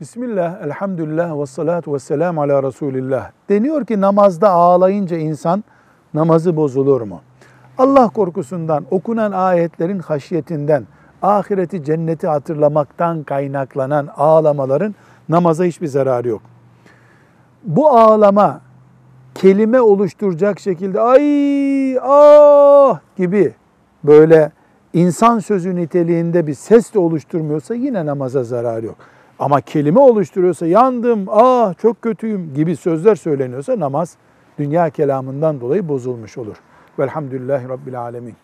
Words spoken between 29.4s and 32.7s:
Ama kelime oluşturuyorsa yandım, ah çok kötüyüm